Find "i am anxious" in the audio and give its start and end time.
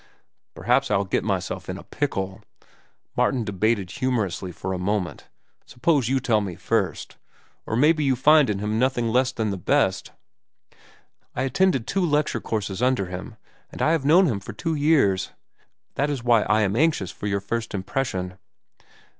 16.49-17.11